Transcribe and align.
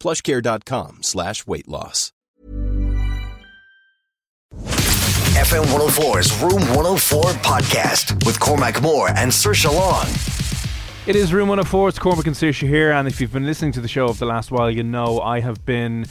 plushcare.com 0.00 1.02
slash 1.02 1.46
weight 1.46 1.68
loss. 1.68 2.12
FM 5.40 5.64
104's 5.66 6.42
Room 6.42 6.60
104 6.76 7.22
podcast 7.42 8.26
with 8.26 8.38
Cormac 8.40 8.82
Moore 8.82 9.10
and 9.10 9.32
Sir 9.32 9.54
Long. 9.70 10.06
It 11.06 11.16
is 11.16 11.32
Room 11.32 11.48
104. 11.48 11.88
It's 11.88 11.98
Cormac 11.98 12.26
and 12.26 12.36
Saoirse 12.36 12.68
here, 12.68 12.92
and 12.92 13.08
if 13.08 13.20
you've 13.20 13.32
been 13.32 13.46
listening 13.46 13.72
to 13.72 13.80
the 13.80 13.88
show 13.88 14.06
over 14.06 14.18
the 14.18 14.26
last 14.26 14.50
while, 14.50 14.70
you 14.70 14.82
know 14.82 15.20
I 15.20 15.40
have 15.40 15.64
been. 15.64 16.04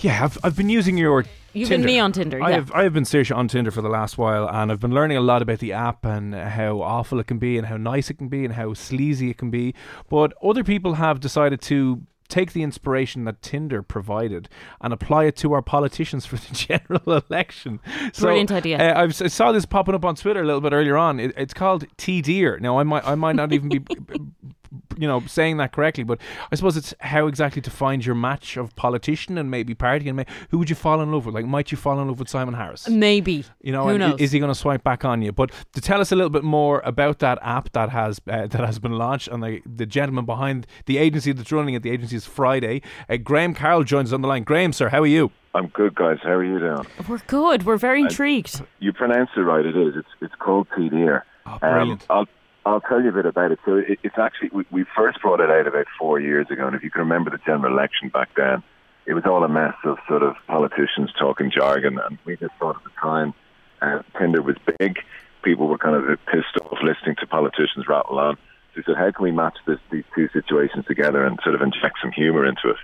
Yeah, 0.00 0.24
I've, 0.24 0.38
I've 0.44 0.56
been 0.56 0.68
using 0.68 0.96
your. 0.96 1.24
You've 1.54 1.68
Tinder. 1.68 1.86
been 1.86 1.94
me 1.94 2.00
on 2.00 2.12
Tinder, 2.12 2.42
I 2.42 2.52
have 2.52 2.70
I 2.72 2.84
have 2.84 2.92
been 2.92 3.04
Saoirse 3.04 3.34
on 3.34 3.48
Tinder 3.48 3.70
for 3.70 3.82
the 3.82 3.88
last 3.88 4.16
while, 4.16 4.48
and 4.48 4.70
I've 4.70 4.80
been 4.80 4.94
learning 4.94 5.16
a 5.16 5.20
lot 5.20 5.42
about 5.42 5.58
the 5.58 5.72
app 5.72 6.04
and 6.04 6.34
how 6.34 6.82
awful 6.82 7.18
it 7.18 7.26
can 7.26 7.38
be, 7.38 7.58
and 7.58 7.66
how 7.66 7.76
nice 7.76 8.10
it 8.10 8.18
can 8.18 8.28
be, 8.28 8.44
and 8.44 8.54
how 8.54 8.74
sleazy 8.74 9.30
it 9.30 9.38
can 9.38 9.50
be. 9.50 9.74
But 10.08 10.32
other 10.42 10.62
people 10.62 10.94
have 10.94 11.20
decided 11.20 11.60
to 11.62 12.02
take 12.28 12.52
the 12.52 12.62
inspiration 12.62 13.24
that 13.24 13.42
Tinder 13.42 13.82
provided 13.82 14.48
and 14.80 14.92
apply 14.92 15.24
it 15.24 15.36
to 15.36 15.52
our 15.52 15.62
politicians 15.62 16.26
for 16.26 16.36
the 16.36 16.54
general 16.54 17.22
election. 17.28 17.80
So, 18.12 18.26
Brilliant 18.26 18.52
idea. 18.52 18.78
Uh, 18.78 19.06
I 19.06 19.08
saw 19.08 19.52
this 19.52 19.66
popping 19.66 19.94
up 19.94 20.04
on 20.04 20.14
Twitter 20.16 20.42
a 20.42 20.46
little 20.46 20.60
bit 20.60 20.72
earlier 20.72 20.96
on. 20.96 21.20
It, 21.20 21.34
it's 21.36 21.54
called 21.54 21.84
T 21.96 22.22
Deer. 22.22 22.58
Now 22.58 22.78
I 22.78 22.82
might 22.82 23.06
I 23.06 23.14
might 23.14 23.36
not 23.36 23.52
even 23.52 23.68
be. 23.68 23.80
You 24.96 25.08
know, 25.08 25.20
saying 25.26 25.56
that 25.58 25.72
correctly, 25.72 26.04
but 26.04 26.20
I 26.50 26.54
suppose 26.54 26.76
it's 26.76 26.94
how 27.00 27.26
exactly 27.26 27.62
to 27.62 27.70
find 27.70 28.04
your 28.04 28.14
match 28.14 28.56
of 28.56 28.74
politician 28.76 29.38
and 29.38 29.50
maybe 29.50 29.74
party, 29.74 30.08
and 30.08 30.16
may, 30.16 30.26
who 30.50 30.58
would 30.58 30.70
you 30.70 30.76
fall 30.76 31.00
in 31.00 31.12
love 31.12 31.26
with? 31.26 31.34
Like, 31.34 31.46
might 31.46 31.70
you 31.72 31.78
fall 31.78 32.00
in 32.00 32.08
love 32.08 32.18
with 32.18 32.28
Simon 32.28 32.54
Harris? 32.54 32.88
Maybe. 32.88 33.44
You 33.60 33.72
know, 33.72 33.88
Who 33.88 33.98
knows? 33.98 34.20
is 34.20 34.32
he 34.32 34.38
going 34.38 34.50
to 34.52 34.58
swipe 34.58 34.84
back 34.84 35.04
on 35.04 35.22
you? 35.22 35.32
But 35.32 35.50
to 35.72 35.80
tell 35.80 36.00
us 36.00 36.12
a 36.12 36.16
little 36.16 36.30
bit 36.30 36.44
more 36.44 36.80
about 36.84 37.18
that 37.20 37.38
app 37.42 37.72
that 37.72 37.90
has 37.90 38.20
uh, 38.28 38.46
that 38.46 38.64
has 38.64 38.78
been 38.78 38.92
launched 38.92 39.28
and 39.28 39.42
the, 39.42 39.60
the 39.66 39.86
gentleman 39.86 40.24
behind 40.24 40.66
the 40.86 40.98
agency 40.98 41.32
that's 41.32 41.50
running 41.52 41.74
it, 41.74 41.82
the 41.82 41.90
agency 41.90 42.16
is 42.16 42.26
Friday. 42.26 42.82
Uh, 43.08 43.16
Graham 43.16 43.54
Carroll 43.54 43.84
joins 43.84 44.10
us 44.10 44.14
on 44.14 44.22
the 44.22 44.28
line. 44.28 44.42
Graham, 44.44 44.72
sir, 44.72 44.88
how 44.88 45.00
are 45.02 45.06
you? 45.06 45.30
I'm 45.54 45.68
good, 45.68 45.94
guys. 45.94 46.18
How 46.22 46.30
are 46.30 46.44
you 46.44 46.58
doing? 46.58 46.84
We're 47.08 47.18
good. 47.28 47.64
We're 47.64 47.76
very 47.76 48.00
intrigued. 48.00 48.60
You 48.80 48.92
pronounce 48.92 49.30
it 49.36 49.40
right. 49.40 49.64
It 49.64 49.76
is. 49.76 49.94
It's 49.96 50.08
it's 50.20 50.34
called 50.40 50.68
TDR. 50.70 51.22
Oh, 51.46 51.58
brilliant. 51.58 52.06
I'll 52.10 52.26
I'll 52.66 52.80
tell 52.80 53.02
you 53.02 53.10
a 53.10 53.12
bit 53.12 53.26
about 53.26 53.52
it. 53.52 53.58
So 53.64 53.76
it, 53.76 53.98
it's 54.02 54.18
actually 54.18 54.50
we, 54.52 54.64
we 54.70 54.84
first 54.96 55.20
brought 55.20 55.40
it 55.40 55.50
out 55.50 55.66
about 55.66 55.86
four 55.98 56.20
years 56.20 56.46
ago, 56.50 56.66
and 56.66 56.74
if 56.74 56.82
you 56.82 56.90
can 56.90 57.00
remember 57.00 57.30
the 57.30 57.38
general 57.44 57.72
election 57.72 58.08
back 58.08 58.30
then, 58.36 58.62
it 59.06 59.14
was 59.14 59.24
all 59.26 59.44
a 59.44 59.48
mess 59.48 59.74
of 59.84 59.98
sort 60.08 60.22
of 60.22 60.34
politicians 60.46 61.12
talking 61.18 61.50
jargon, 61.50 61.98
and 61.98 62.18
we 62.24 62.36
just 62.36 62.54
thought 62.58 62.76
at 62.76 62.84
the 62.84 62.90
time 63.00 63.34
uh, 63.82 64.02
Tinder 64.18 64.40
was 64.40 64.56
big. 64.78 64.98
People 65.42 65.68
were 65.68 65.78
kind 65.78 65.94
of 65.94 66.18
pissed 66.24 66.56
off 66.64 66.78
listening 66.82 67.16
to 67.20 67.26
politicians 67.26 67.86
rattle 67.86 68.18
on. 68.18 68.36
So 68.36 68.78
we 68.78 68.82
said, 68.86 68.96
how 68.96 69.10
can 69.12 69.22
we 69.22 69.30
match 69.30 69.58
this, 69.66 69.78
these 69.92 70.04
two 70.14 70.28
situations 70.32 70.86
together 70.86 71.24
and 71.24 71.38
sort 71.42 71.54
of 71.54 71.60
inject 71.60 71.98
some 72.00 72.12
humour 72.12 72.46
into 72.46 72.70
it? 72.70 72.76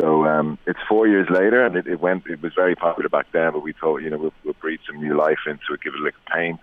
So 0.00 0.24
um, 0.24 0.58
it's 0.66 0.78
four 0.88 1.06
years 1.06 1.28
later, 1.28 1.66
and 1.66 1.76
it, 1.76 1.86
it 1.86 2.00
went. 2.00 2.26
It 2.26 2.40
was 2.40 2.54
very 2.54 2.74
popular 2.74 3.10
back 3.10 3.26
then, 3.32 3.52
but 3.52 3.62
we 3.62 3.74
thought, 3.74 3.98
you 3.98 4.08
know, 4.08 4.16
we'll, 4.16 4.32
we'll 4.44 4.54
breathe 4.54 4.80
some 4.86 4.98
new 4.98 5.14
life 5.14 5.40
into 5.46 5.74
it, 5.74 5.82
give 5.82 5.92
it 5.92 6.00
a 6.00 6.02
little 6.02 6.20
paint, 6.32 6.58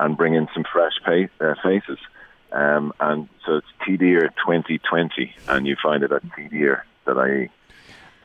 and 0.00 0.16
bring 0.16 0.34
in 0.34 0.48
some 0.52 0.64
fresh 0.64 0.94
pa- 1.04 1.44
uh, 1.44 1.54
faces. 1.62 1.98
Um, 2.52 2.92
and 2.98 3.28
so 3.46 3.58
it's 3.58 3.66
TDR 3.86 4.28
2020, 4.44 5.32
and 5.48 5.66
you 5.66 5.76
find 5.80 6.02
it 6.02 6.10
at 6.10 6.22
TDR.ie. 6.24 7.50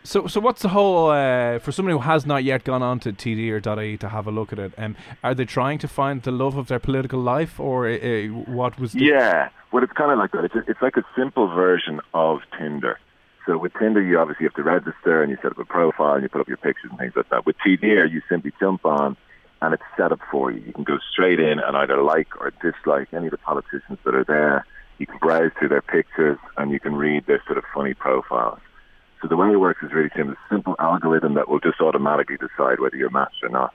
So, 0.03 0.27
so 0.27 0.39
what's 0.39 0.61
the 0.61 0.69
whole 0.69 1.09
uh, 1.09 1.57
for 1.59 1.71
somebody 1.71 1.93
who 1.93 2.01
has 2.01 2.25
not 2.25 2.43
yet 2.43 2.63
gone 2.63 2.83
on 2.83 2.99
to 3.01 3.11
TD.ie 3.11 3.97
to 3.97 4.09
have 4.09 4.27
a 4.27 4.31
look 4.31 4.53
at 4.53 4.59
it? 4.59 4.73
Um, 4.77 4.95
are 5.23 5.33
they 5.33 5.45
trying 5.45 5.79
to 5.79 5.87
find 5.87 6.21
the 6.21 6.31
love 6.31 6.57
of 6.57 6.67
their 6.67 6.79
political 6.79 7.19
life, 7.19 7.59
or 7.59 7.87
uh, 7.87 7.97
uh, 7.97 8.27
what 8.27 8.79
was? 8.79 8.93
The, 8.93 9.03
Yeah, 9.03 9.49
well, 9.71 9.83
it's 9.83 9.93
kind 9.93 10.11
of 10.11 10.17
like 10.17 10.31
that. 10.31 10.45
It's, 10.45 10.55
it's 10.67 10.81
like 10.81 10.97
a 10.97 11.03
simple 11.17 11.47
version 11.53 12.01
of 12.13 12.39
Tinder. 12.57 12.99
So 13.45 13.57
with 13.57 13.73
Tinder, 13.79 14.01
you 14.01 14.19
obviously 14.19 14.45
have 14.45 14.55
to 14.55 14.63
register 14.63 15.21
and 15.21 15.29
you 15.29 15.37
set 15.41 15.51
up 15.51 15.59
a 15.59 15.65
profile 15.65 16.13
and 16.13 16.23
you 16.23 16.29
put 16.29 16.41
up 16.41 16.47
your 16.47 16.57
pictures 16.57 16.89
and 16.89 16.97
things 16.97 17.13
like 17.15 17.29
that. 17.29 17.45
With 17.45 17.55
TDR, 17.65 18.11
you 18.11 18.21
simply 18.27 18.51
jump 18.59 18.85
on 18.85 19.17
and 19.65 19.73
it's 19.73 19.83
set 19.97 20.11
up 20.11 20.19
for 20.29 20.51
you. 20.51 20.61
You 20.61 20.73
can 20.73 20.83
go 20.83 20.99
straight 21.11 21.39
in 21.39 21.59
and 21.59 21.75
either 21.75 22.01
like 22.01 22.39
or 22.39 22.53
dislike 22.61 23.09
any 23.13 23.27
of 23.27 23.31
the 23.31 23.37
politicians 23.37 23.97
that 24.05 24.13
are 24.13 24.23
there. 24.23 24.65
You 24.99 25.07
can 25.07 25.17
browse 25.17 25.51
through 25.57 25.69
their 25.69 25.81
pictures 25.81 26.37
and 26.55 26.71
you 26.71 26.79
can 26.79 26.95
read 26.95 27.25
their 27.25 27.41
sort 27.45 27.57
of 27.57 27.63
funny 27.73 27.95
profiles. 27.95 28.59
So 29.21 29.27
the 29.27 29.35
way 29.35 29.51
it 29.51 29.59
works 29.59 29.81
is 29.81 29.91
really 29.91 30.11
simple. 30.15 30.33
A 30.33 30.53
simple 30.53 30.75
algorithm 30.77 31.33
that 31.33 31.49
will 31.49 31.59
just 31.59 31.81
automatically 31.81 32.37
decide 32.37 32.79
whether 32.79 32.95
you're 32.95 33.09
matched 33.09 33.43
or 33.43 33.49
not. 33.49 33.73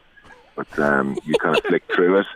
But 0.55 0.78
um, 0.78 1.19
you 1.25 1.34
kind 1.34 1.56
of 1.56 1.65
flick 1.65 1.83
through 1.93 2.21
it, 2.21 2.27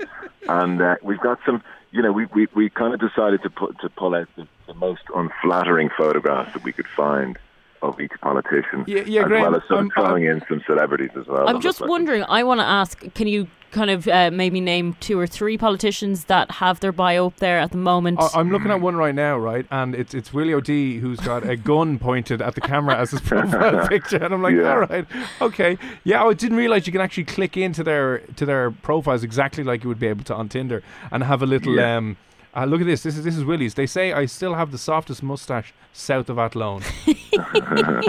and 0.48 0.81
uh, 0.81 0.97
we've 1.03 1.21
got 1.21 1.38
some. 1.44 1.62
You 1.91 2.03
know, 2.03 2.10
we, 2.12 2.26
we, 2.26 2.48
we 2.54 2.71
kind 2.71 2.94
of 2.94 3.00
decided 3.00 3.42
to 3.42 3.50
put 3.50 3.78
to 3.81 3.88
pull 3.91 4.15
out 4.15 4.28
the, 4.36 4.48
the 4.66 4.75
most 4.75 5.03
unflattering 5.15 5.91
photographs 5.97 6.54
that 6.54 6.65
we 6.65 6.72
could 6.72 6.86
find 6.88 7.38
of 7.84 8.00
each 8.00 8.12
politician, 8.21 8.84
Yeah, 8.87 9.03
yeah, 9.06 9.21
as 9.22 9.27
Graham, 9.28 9.43
well 9.43 9.56
as 9.56 9.62
sort 9.69 9.78
I'm- 9.78 9.87
of 9.87 9.93
throwing 9.95 10.25
in 10.25 10.43
some 10.49 10.62
celebrities 10.67 11.11
as 11.19 11.27
well. 11.27 11.49
I'm 11.49 11.61
just 11.61 11.81
look 11.81 11.89
like- 11.89 11.91
wondering. 11.91 12.25
I 12.28 12.43
want 12.43 12.61
to 12.61 12.65
ask. 12.67 13.03
Can 13.15 13.27
you 13.28 13.47
kind 13.71 13.91
of 13.91 14.06
uh, 14.06 14.31
maybe 14.33 14.61
name 14.61 14.97
two 15.00 15.19
or 15.19 15.27
three 15.27 15.59
politicians 15.59 16.27
that 16.27 16.49
have 16.62 16.78
their 16.81 16.93
bio 16.93 17.27
up 17.27 17.37
there 17.39 17.59
at 17.59 17.72
the 17.72 17.77
moment? 17.77 18.19
I- 18.21 18.28
I'm 18.41 18.50
looking 18.50 18.71
at 18.71 18.81
one 18.81 18.97
right 18.97 19.15
now, 19.15 19.37
right, 19.39 19.67
and 19.71 19.95
it's 19.95 20.15
it's 20.15 20.33
Willie 20.33 20.55
O'Dea 20.55 20.99
who's 20.99 21.21
got 21.21 21.49
a 21.49 21.56
gun 21.56 21.99
pointed 21.99 22.41
at 22.41 22.55
the 22.55 22.61
camera 22.61 22.97
as 22.97 23.11
his 23.11 23.21
profile 23.31 23.87
picture, 23.95 24.16
and 24.25 24.33
I'm 24.33 24.43
like, 24.43 24.55
Yeah. 24.55 24.71
all 24.71 24.81
right, 24.81 25.06
okay, 25.43 25.77
yeah. 26.05 26.25
I 26.25 26.33
didn't 26.34 26.56
realize 26.56 26.87
you 26.87 26.93
can 26.93 27.03
actually 27.03 27.25
click 27.25 27.56
into 27.56 27.83
their 27.84 28.19
to 28.37 28.47
their 28.47 28.71
profiles 28.71 29.22
exactly 29.25 29.62
like 29.65 29.83
you 29.84 29.89
would 29.89 30.01
be 30.01 30.06
able 30.06 30.25
to 30.25 30.34
on 30.34 30.49
Tinder 30.49 30.83
and 31.11 31.22
have 31.25 31.43
a 31.43 31.47
little. 31.47 31.75
Yeah. 31.77 31.97
um 31.97 32.16
uh, 32.56 32.65
look 32.65 32.81
at 32.81 32.87
this. 32.87 33.03
This 33.03 33.16
is 33.16 33.25
this 33.25 33.37
is 33.37 33.44
Willie's. 33.44 33.75
They 33.75 33.87
say 33.87 34.12
I 34.12 34.26
still 34.26 34.54
have 34.54 34.70
the 34.70 34.78
softest 34.78 35.22
mustache 35.22 35.75
south 35.92 36.28
of 36.31 36.38
Athlone. 36.38 36.82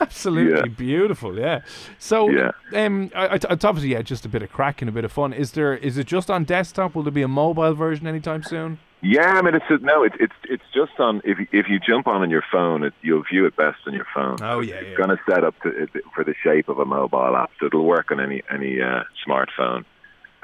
Absolutely 0.00 0.70
Yeah. 0.70 0.74
beautiful. 0.76 1.38
Yeah. 1.38 1.60
So, 1.98 2.28
Yeah. 2.30 2.50
um, 2.74 3.10
I, 3.14 3.26
I, 3.26 3.34
it's 3.34 3.64
obviously 3.64 3.90
yeah, 3.92 4.02
just 4.02 4.24
a 4.24 4.28
bit 4.28 4.42
of 4.42 4.50
crack 4.52 4.82
and 4.82 4.88
a 4.88 4.92
bit 4.92 5.04
of 5.04 5.12
fun. 5.12 5.32
Is 5.32 5.52
there? 5.52 5.74
Is 5.76 5.98
it 5.98 6.06
just 6.06 6.30
on 6.30 6.44
desktop? 6.44 6.94
Will 6.94 7.02
there 7.02 7.12
be 7.12 7.22
a 7.22 7.28
mobile 7.28 7.74
version 7.74 8.06
anytime 8.06 8.42
soon? 8.42 8.78
Yeah, 9.04 9.32
I 9.32 9.42
mean, 9.42 9.54
it's 9.56 9.64
no, 9.82 10.04
it's 10.04 10.14
it's 10.20 10.34
it's 10.44 10.62
just 10.72 10.92
on. 11.00 11.20
If 11.24 11.38
you, 11.40 11.46
if 11.52 11.66
you 11.68 11.80
jump 11.80 12.06
on 12.06 12.22
on 12.22 12.30
your 12.30 12.44
phone, 12.52 12.84
it, 12.84 12.94
you'll 13.02 13.24
view 13.24 13.46
it 13.46 13.56
best 13.56 13.78
on 13.86 13.94
your 13.94 14.06
phone. 14.14 14.36
Oh, 14.42 14.60
yeah, 14.60 14.76
it's 14.76 14.90
yeah. 14.90 14.96
going 14.96 15.08
to 15.16 15.18
set 15.28 15.42
up 15.42 15.54
to, 15.62 15.88
for 16.14 16.22
the 16.22 16.34
shape 16.44 16.68
of 16.68 16.78
a 16.78 16.84
mobile 16.84 17.36
app, 17.36 17.50
so 17.58 17.66
it'll 17.66 17.84
work 17.84 18.12
on 18.12 18.20
any 18.20 18.42
any 18.48 18.80
uh, 18.80 19.02
smartphone, 19.26 19.84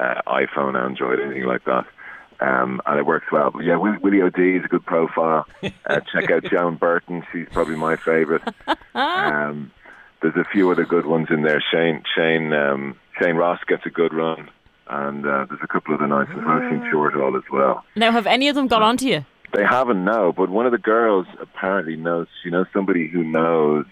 uh, 0.01 0.21
iPhone, 0.27 0.77
Android, 0.77 1.21
anything 1.21 1.45
like 1.45 1.65
that. 1.67 1.87
Um, 2.41 2.81
and 2.87 2.99
it 2.99 3.05
works 3.07 3.27
well. 3.33 3.51
But 3.51 3.65
yeah, 3.65 3.77
Will- 3.77 3.99
Willie 4.01 4.23
O'Dea 4.23 4.59
is 4.59 4.65
a 4.65 4.69
good 4.69 4.85
profile. 4.87 5.47
Uh, 5.87 6.01
check 6.13 6.31
out 6.31 6.45
Joan 6.45 6.77
Burton; 6.77 7.25
she's 7.33 7.47
probably 7.51 7.75
my 7.77 7.97
favourite. 7.97 8.43
Um, 8.95 9.71
there's 10.21 10.37
a 10.37 10.45
few 10.53 10.71
other 10.71 10.85
good 10.85 11.07
ones 11.07 11.29
in 11.31 11.43
there. 11.43 11.63
Shane 11.73 12.03
Shane 12.15 12.53
um, 12.53 12.97
Shane 13.21 13.37
Ross 13.37 13.59
gets 13.67 13.87
a 13.87 13.91
good 13.91 14.13
run, 14.13 14.51
and 14.89 15.25
uh, 15.27 15.47
there's 15.49 15.61
a 15.63 15.67
couple 15.67 15.95
of 15.95 16.01
the 16.01 16.07
nice 16.07 16.29
ones. 16.29 16.43
I 16.47 16.61
Roisin 16.61 16.93
Shortall 16.93 17.37
as 17.39 17.45
well. 17.51 17.85
now, 17.97 18.13
have 18.13 18.27
any 18.27 18.49
of 18.49 18.55
them 18.55 18.67
got 18.67 18.83
onto 18.83 19.07
you? 19.07 19.25
They 19.55 19.65
haven't 19.65 20.05
no, 20.05 20.31
but 20.33 20.51
one 20.51 20.67
of 20.67 20.73
the 20.73 20.79
girls 20.79 21.27
apparently 21.41 21.97
knows. 21.97 22.27
She 22.45 22.51
knows 22.51 22.67
somebody 22.75 23.09
who 23.09 23.25
knows. 23.25 23.87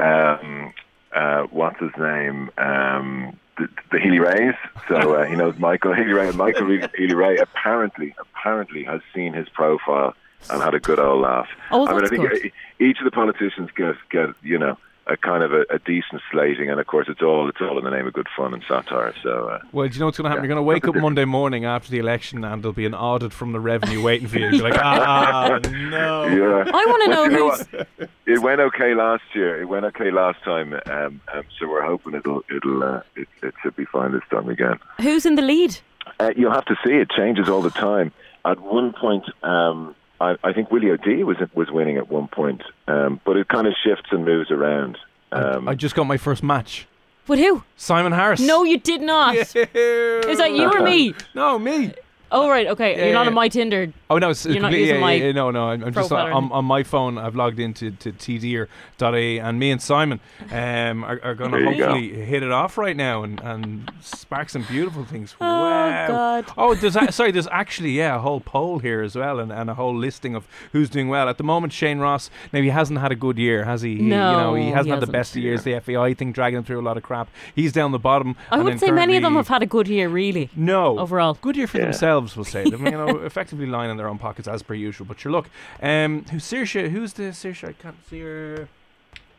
Um, 0.00 0.72
uh, 1.14 1.42
what's 1.50 1.78
his 1.78 1.90
name? 1.98 2.50
Um, 2.56 3.38
the, 3.58 3.68
the 3.90 4.00
Healy-Raes. 4.00 4.54
So 4.88 5.14
uh, 5.14 5.24
he 5.24 5.36
knows 5.36 5.58
Michael 5.58 5.94
Healy-Rae. 5.94 6.32
Michael 6.32 6.66
Healy-Rae 6.66 7.38
apparently 7.38 8.14
apparently 8.18 8.84
has 8.84 9.00
seen 9.14 9.32
his 9.32 9.48
profile 9.48 10.14
and 10.50 10.62
had 10.62 10.74
a 10.74 10.80
good 10.80 10.98
old 10.98 11.22
laugh. 11.22 11.48
Oh, 11.70 11.86
I 11.86 11.94
mean, 11.94 12.04
I 12.04 12.08
think 12.08 12.28
good. 12.28 12.52
each 12.80 12.98
of 12.98 13.04
the 13.04 13.10
politicians 13.10 13.70
get 13.76 13.94
get 14.10 14.30
you 14.42 14.58
know 14.58 14.76
a 15.06 15.16
kind 15.16 15.42
of 15.42 15.52
a, 15.52 15.64
a, 15.70 15.78
decent 15.80 16.22
slating, 16.30 16.70
and 16.70 16.78
of 16.78 16.86
course 16.86 17.06
it's 17.08 17.22
all 17.22 17.48
it's 17.48 17.60
all 17.60 17.76
in 17.78 17.84
the 17.84 17.90
name 17.90 18.06
of 18.06 18.12
good 18.12 18.28
fun 18.36 18.54
and 18.54 18.62
satire. 18.68 19.12
So, 19.22 19.48
uh, 19.48 19.58
well, 19.72 19.88
do 19.88 19.94
you 19.94 20.00
know 20.00 20.06
what's 20.06 20.18
going 20.18 20.24
to 20.24 20.30
happen? 20.30 20.44
Yeah. 20.44 20.48
You're 20.48 20.54
going 20.54 20.56
to 20.56 20.62
wake 20.62 20.86
up 20.86 20.94
Monday 20.94 21.24
morning 21.24 21.64
after 21.64 21.90
the 21.90 21.98
election, 21.98 22.44
and 22.44 22.62
there'll 22.62 22.72
be 22.72 22.86
an 22.86 22.94
audit 22.94 23.32
from 23.32 23.52
the 23.52 23.60
revenue 23.60 24.02
waiting 24.04 24.28
for 24.28 24.38
you. 24.38 24.50
You're 24.50 24.70
like, 24.70 24.80
ah, 24.80 25.58
no. 25.70 26.26
Yeah. 26.26 26.70
I 26.72 26.86
want 26.86 27.02
to 27.04 27.10
know 27.10 27.50
who's. 27.50 28.08
it 28.26 28.40
went 28.40 28.60
okay 28.60 28.94
last 28.94 29.24
year. 29.34 29.60
It 29.60 29.66
went 29.66 29.84
okay 29.86 30.10
last 30.10 30.42
time, 30.44 30.74
um, 30.86 31.20
um, 31.32 31.44
so 31.58 31.68
we're 31.68 31.84
hoping 31.84 32.14
it'll 32.14 32.42
it'll 32.54 32.82
uh, 32.82 33.02
it, 33.16 33.28
it, 33.42 33.54
should 33.62 33.76
be 33.76 33.84
fine 33.84 34.12
this 34.12 34.22
time 34.30 34.48
again. 34.48 34.78
Who's 35.00 35.26
in 35.26 35.34
the 35.34 35.42
lead? 35.42 35.78
Uh, 36.20 36.32
you'll 36.36 36.52
have 36.52 36.66
to 36.66 36.76
see. 36.84 36.92
It 36.92 37.10
changes 37.10 37.48
all 37.48 37.62
the 37.62 37.70
time. 37.70 38.12
At 38.44 38.60
one 38.60 38.92
point. 38.92 39.24
Um, 39.42 39.94
I, 40.22 40.36
I 40.44 40.52
think 40.52 40.70
Willie 40.70 40.90
O'Dea 40.90 41.24
was 41.24 41.36
was 41.54 41.70
winning 41.70 41.96
at 41.96 42.08
one 42.08 42.28
point, 42.28 42.62
um, 42.86 43.20
but 43.24 43.36
it 43.36 43.48
kind 43.48 43.66
of 43.66 43.74
shifts 43.82 44.08
and 44.10 44.24
moves 44.24 44.50
around. 44.50 44.98
Um, 45.32 45.68
I, 45.68 45.72
I 45.72 45.74
just 45.74 45.94
got 45.94 46.04
my 46.04 46.16
first 46.16 46.42
match. 46.42 46.86
With 47.26 47.38
who? 47.38 47.62
Simon 47.76 48.12
Harris. 48.12 48.40
No, 48.40 48.64
you 48.64 48.78
did 48.78 49.00
not. 49.00 49.34
Is 49.36 49.52
that 49.52 50.52
you 50.52 50.70
or 50.72 50.82
me? 50.82 51.14
No, 51.34 51.58
me. 51.58 51.92
Oh 52.30 52.48
right, 52.48 52.66
okay. 52.68 52.96
Yeah, 52.96 53.04
You're 53.04 53.14
not 53.14 53.26
on 53.26 53.34
my 53.34 53.48
Tinder. 53.48 53.92
Oh 54.12 54.18
no, 54.18 54.28
it's, 54.28 54.44
You're 54.44 54.60
not 54.60 54.72
using 54.72 54.96
yeah, 54.96 55.00
my 55.00 55.14
yeah, 55.14 55.32
no, 55.32 55.50
no. 55.50 55.70
I'm, 55.70 55.82
I'm 55.84 55.94
just 55.94 56.12
on, 56.12 56.52
on, 56.52 56.64
my 56.66 56.82
phone. 56.82 57.16
I've 57.16 57.34
logged 57.34 57.58
into 57.58 57.92
to 57.92 58.12
tdeer.a, 58.12 59.38
and 59.38 59.58
me 59.58 59.70
and 59.70 59.80
Simon 59.80 60.20
um, 60.50 61.02
are, 61.02 61.18
are 61.24 61.34
going 61.34 61.50
to 61.52 61.64
hopefully 61.64 62.08
go. 62.10 62.22
hit 62.22 62.42
it 62.42 62.52
off 62.52 62.76
right 62.76 62.94
now 62.94 63.22
and, 63.22 63.40
and 63.40 63.90
spark 64.02 64.50
some 64.50 64.64
beautiful 64.64 65.06
things. 65.06 65.34
Oh 65.40 65.46
wow. 65.46 66.08
God. 66.08 66.46
Oh, 66.58 66.74
there's 66.74 66.94
a, 66.94 67.10
sorry. 67.10 67.30
There's 67.30 67.48
actually 67.50 67.92
yeah 67.92 68.16
a 68.16 68.18
whole 68.18 68.40
poll 68.40 68.80
here 68.80 69.00
as 69.00 69.16
well, 69.16 69.40
and, 69.40 69.50
and 69.50 69.70
a 69.70 69.74
whole 69.74 69.96
listing 69.96 70.34
of 70.34 70.46
who's 70.72 70.90
doing 70.90 71.08
well 71.08 71.30
at 71.30 71.38
the 71.38 71.44
moment. 71.44 71.72
Shane 71.72 71.98
Ross. 71.98 72.28
Now 72.52 72.60
he 72.60 72.68
hasn't 72.68 72.98
had 72.98 73.12
a 73.12 73.16
good 73.16 73.38
year, 73.38 73.64
has 73.64 73.80
he? 73.80 73.96
he 73.96 74.02
no, 74.02 74.30
you 74.30 74.36
know 74.36 74.54
he 74.54 74.64
hasn't 74.64 74.72
he 74.72 74.90
had 74.90 74.96
hasn't. 74.96 75.06
the 75.06 75.12
best 75.12 75.36
of 75.36 75.42
years. 75.42 75.62
The 75.62 75.80
FAI 75.80 76.12
thing 76.12 76.32
dragging 76.32 76.58
him 76.58 76.64
through 76.64 76.80
a 76.80 76.82
lot 76.82 76.98
of 76.98 77.02
crap. 77.02 77.30
He's 77.54 77.72
down 77.72 77.92
the 77.92 77.98
bottom. 77.98 78.36
I 78.50 78.58
would 78.58 78.78
say 78.78 78.90
many 78.90 79.16
of 79.16 79.22
them 79.22 79.36
have 79.36 79.48
had 79.48 79.62
a 79.62 79.66
good 79.66 79.88
year, 79.88 80.10
really. 80.10 80.50
No, 80.54 80.98
overall, 80.98 81.38
good 81.40 81.56
year 81.56 81.66
for 81.66 81.78
yeah. 81.78 81.84
themselves. 81.84 82.36
We'll 82.36 82.44
say. 82.44 82.64
I 82.66 82.76
mean, 82.76 82.92
you 82.92 82.98
know, 82.98 83.18
effectively 83.24 83.66
lying 83.66 83.90
in 83.90 83.96
their 84.02 84.08
own 84.08 84.18
pockets 84.18 84.48
as 84.48 84.62
per 84.62 84.74
usual. 84.74 85.06
But 85.06 85.20
sure, 85.20 85.32
look, 85.32 85.48
um, 85.80 86.24
who's 86.30 86.44
Saoirse? 86.44 86.90
Who's 86.90 87.12
the 87.14 87.24
Saoirse? 87.24 87.68
I 87.68 87.72
can't 87.72 87.96
see 88.08 88.20
her. 88.20 88.68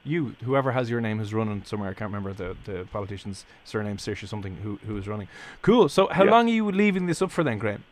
You, 0.06 0.36
whoever 0.44 0.72
has 0.72 0.90
your 0.90 1.00
name, 1.00 1.20
is 1.20 1.34
running 1.34 1.64
somewhere. 1.66 1.90
I 1.90 1.94
can't 1.94 2.12
remember 2.12 2.34
the, 2.34 2.58
the 2.70 2.86
politician's 2.92 3.46
surname, 3.64 3.98
Saoirse 3.98 4.28
something, 4.28 4.58
who 4.58 4.80
who 4.88 4.98
is 4.98 5.08
running. 5.08 5.28
Cool. 5.62 5.90
So, 5.90 6.08
how 6.08 6.24
yeah. 6.24 6.32
long 6.32 6.50
are 6.50 6.54
you 6.54 6.72
leaving 6.72 7.06
this 7.06 7.22
up 7.22 7.32
for 7.32 7.44
then, 7.44 7.58
Graham? 7.58 7.84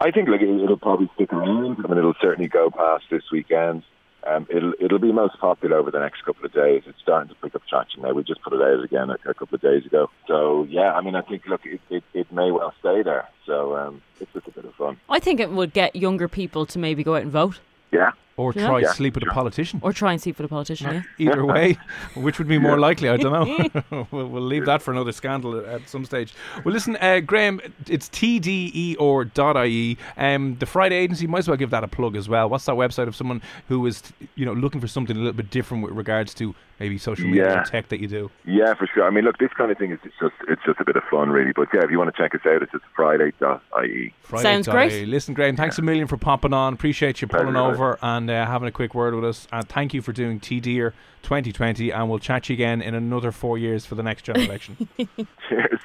I 0.00 0.10
think 0.10 0.28
like 0.28 0.42
it'll 0.42 0.76
probably 0.76 1.10
stick 1.14 1.32
around. 1.32 1.78
I 1.84 1.88
mean, 1.88 1.98
it'll 1.98 2.14
certainly 2.20 2.48
go 2.48 2.70
past 2.70 3.04
this 3.10 3.22
weekend. 3.32 3.82
Um, 4.26 4.46
it'll 4.48 4.72
it'll 4.80 4.98
be 4.98 5.12
most 5.12 5.38
popular 5.38 5.76
over 5.76 5.90
the 5.90 6.00
next 6.00 6.24
couple 6.24 6.44
of 6.44 6.52
days. 6.52 6.82
It's 6.86 6.98
starting 7.02 7.28
to 7.28 7.34
pick 7.42 7.54
up 7.54 7.62
traction 7.68 8.02
now. 8.02 8.12
We 8.12 8.22
just 8.22 8.42
put 8.42 8.52
it 8.52 8.60
out 8.60 8.82
again 8.82 9.10
a, 9.10 9.16
a 9.28 9.34
couple 9.34 9.54
of 9.56 9.60
days 9.60 9.84
ago. 9.84 10.10
So 10.26 10.64
yeah, 10.68 10.94
I 10.94 11.02
mean, 11.02 11.14
I 11.14 11.22
think 11.22 11.46
look, 11.46 11.60
it, 11.64 11.80
it, 11.90 12.04
it 12.14 12.32
may 12.32 12.50
well 12.50 12.72
stay 12.80 13.02
there. 13.02 13.28
So 13.46 13.76
um, 13.76 14.02
it's 14.20 14.32
just 14.32 14.48
a 14.48 14.50
bit 14.50 14.64
of 14.64 14.74
fun. 14.74 14.98
I 15.08 15.18
think 15.18 15.40
it 15.40 15.50
would 15.50 15.72
get 15.72 15.94
younger 15.94 16.28
people 16.28 16.64
to 16.66 16.78
maybe 16.78 17.04
go 17.04 17.16
out 17.16 17.22
and 17.22 17.30
vote. 17.30 17.60
Yeah, 17.92 18.12
or 18.36 18.52
yeah. 18.54 18.66
try 18.66 18.80
yeah. 18.80 18.92
sleep 18.92 19.14
with 19.14 19.22
a 19.24 19.32
politician. 19.32 19.80
Or 19.82 19.92
try 19.92 20.12
and 20.12 20.20
sleep 20.20 20.38
with 20.38 20.46
a 20.46 20.48
politician, 20.48 21.04
yeah. 21.18 21.30
Either 21.30 21.44
way, 21.44 21.78
which 22.14 22.38
would 22.38 22.48
be 22.48 22.58
more 22.58 22.78
likely, 22.78 23.08
I 23.08 23.16
don't 23.16 23.32
know. 23.32 23.82
we'll, 24.10 24.28
we'll, 24.28 24.42
leave 24.42 24.66
that 24.66 24.82
for 24.82 24.90
another 24.90 25.12
scandal 25.12 25.64
at 25.66 25.88
some 25.88 26.04
stage. 26.04 26.34
Well, 26.64 26.74
listen, 26.74 26.96
uh, 27.00 27.20
Graham, 27.20 27.60
it's 27.86 28.08
tde 28.08 28.96
or 28.98 29.30
.ie. 29.64 29.98
Um, 30.16 30.56
the 30.58 30.66
Friday 30.66 30.96
Agency, 30.96 31.26
might 31.26 31.40
as 31.40 31.48
well 31.48 31.56
give 31.56 31.70
that 31.70 31.84
a 31.84 31.88
plug 31.88 32.16
as 32.16 32.28
well. 32.28 32.48
What's 32.48 32.64
that 32.66 32.74
website 32.74 33.08
of 33.08 33.16
someone 33.16 33.42
who 33.68 33.84
is, 33.86 34.02
you 34.34 34.44
know, 34.44 34.52
looking 34.52 34.80
for 34.80 34.88
something 34.88 35.16
a 35.16 35.18
little 35.18 35.32
bit 35.32 35.50
different 35.50 35.82
with 35.82 35.92
regards 35.92 36.34
to 36.34 36.54
maybe 36.80 36.98
social 36.98 37.26
media 37.26 37.54
yeah. 37.54 37.62
tech 37.62 37.88
that 37.88 38.00
you 38.00 38.08
do? 38.08 38.30
Yeah, 38.44 38.74
for 38.74 38.86
sure. 38.86 39.04
I 39.04 39.10
mean, 39.10 39.24
look, 39.24 39.38
this 39.38 39.52
kind 39.56 39.70
of 39.70 39.78
thing 39.78 39.92
is 39.92 39.98
just 40.20 40.34
it's 40.48 40.62
just 40.64 40.80
a 40.80 40.84
bit 40.84 40.96
of 40.96 41.04
fun, 41.04 41.30
really. 41.30 41.52
But 41.52 41.68
yeah, 41.72 41.82
if 41.84 41.90
you 41.90 41.98
want 41.98 42.14
to 42.14 42.20
check 42.20 42.34
us 42.34 42.40
out, 42.46 42.62
it's 42.62 42.72
just 42.72 42.84
friday.ie. 42.94 44.14
Friday. 44.22 44.42
Sounds 44.42 44.68
great. 44.68 45.06
Listen, 45.06 45.34
Graham, 45.34 45.56
thanks 45.56 45.78
a 45.78 45.82
million 45.82 46.06
for 46.06 46.16
popping 46.16 46.52
on. 46.52 46.74
Appreciate 46.74 47.22
you 47.22 47.28
pulling 47.28 47.56
over 47.56 47.98
and 48.02 48.23
uh, 48.30 48.46
having 48.46 48.68
a 48.68 48.72
quick 48.72 48.94
word 48.94 49.14
with 49.14 49.24
us. 49.24 49.46
And 49.52 49.68
thank 49.68 49.94
you 49.94 50.02
for 50.02 50.12
doing 50.12 50.40
TDeer 50.40 50.92
2020. 51.22 51.90
And 51.90 52.08
we'll 52.08 52.18
chat 52.18 52.48
you 52.48 52.54
again 52.54 52.82
in 52.82 52.94
another 52.94 53.32
four 53.32 53.58
years 53.58 53.86
for 53.86 53.94
the 53.94 54.02
next 54.02 54.22
general 54.22 54.46
election. 54.46 54.88
Cheers. 55.48 55.80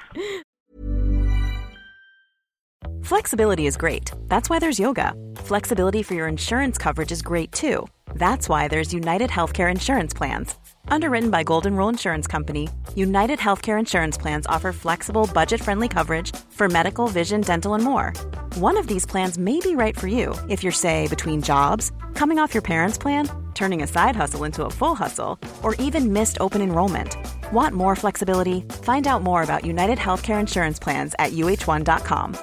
Flexibility 3.02 3.66
is 3.66 3.76
great. 3.76 4.12
That's 4.28 4.48
why 4.48 4.58
there's 4.58 4.78
yoga. 4.78 5.14
Flexibility 5.36 6.02
for 6.02 6.14
your 6.14 6.28
insurance 6.28 6.78
coverage 6.78 7.12
is 7.12 7.22
great 7.22 7.50
too. 7.50 7.86
That's 8.14 8.48
why 8.48 8.68
there's 8.68 8.94
United 8.94 9.30
Healthcare 9.30 9.70
Insurance 9.70 10.14
Plans. 10.14 10.54
Underwritten 10.88 11.30
by 11.30 11.42
Golden 11.42 11.76
Rule 11.76 11.88
Insurance 11.88 12.26
Company, 12.26 12.68
United 12.94 13.38
Healthcare 13.38 13.78
Insurance 13.78 14.16
Plans 14.16 14.46
offer 14.46 14.72
flexible, 14.72 15.28
budget 15.32 15.60
friendly 15.60 15.88
coverage 15.88 16.34
for 16.50 16.68
medical, 16.68 17.08
vision, 17.08 17.40
dental, 17.40 17.74
and 17.74 17.84
more. 17.84 18.12
One 18.56 18.76
of 18.76 18.88
these 18.88 19.06
plans 19.06 19.38
may 19.38 19.60
be 19.60 19.76
right 19.76 19.96
for 19.98 20.08
you 20.08 20.34
if 20.48 20.62
you're, 20.62 20.72
say, 20.72 21.06
between 21.06 21.40
jobs, 21.40 21.92
coming 22.14 22.38
off 22.40 22.52
your 22.52 22.62
parents' 22.62 22.98
plan, 22.98 23.28
turning 23.54 23.82
a 23.82 23.86
side 23.86 24.16
hustle 24.16 24.42
into 24.42 24.64
a 24.64 24.70
full 24.70 24.96
hustle, 24.96 25.38
or 25.62 25.76
even 25.76 26.12
missed 26.12 26.38
open 26.40 26.60
enrollment. 26.60 27.16
Want 27.52 27.76
more 27.76 27.94
flexibility? 27.94 28.62
Find 28.82 29.06
out 29.06 29.22
more 29.22 29.44
about 29.44 29.64
United 29.64 29.98
Healthcare 29.98 30.40
Insurance 30.40 30.80
Plans 30.80 31.14
at 31.18 31.32
uh1.com. 31.32 32.36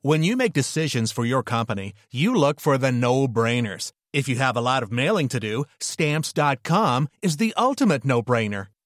When 0.00 0.22
you 0.22 0.36
make 0.36 0.52
decisions 0.52 1.12
for 1.12 1.24
your 1.24 1.42
company, 1.42 1.92
you 2.10 2.34
look 2.34 2.60
for 2.60 2.78
the 2.78 2.92
no 2.92 3.26
brainers. 3.28 3.92
If 4.12 4.28
you 4.28 4.36
have 4.36 4.56
a 4.56 4.60
lot 4.60 4.82
of 4.82 4.92
mailing 4.92 5.28
to 5.28 5.40
do, 5.40 5.64
stamps.com 5.80 7.08
is 7.20 7.36
the 7.36 7.52
ultimate 7.56 8.04
no 8.04 8.22
brainer. 8.22 8.68